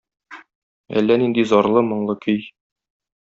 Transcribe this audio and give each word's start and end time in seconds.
Әллә 1.01 1.17
нинди 1.23 1.45
зарлы, 1.51 1.85
моңлы 1.91 2.17
көй. 2.27 2.41